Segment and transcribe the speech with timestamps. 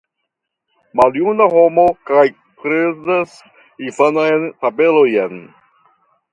[0.99, 2.25] Maljuna homo kaj
[2.65, 3.37] kredas
[3.91, 5.41] infanajn fabelojn!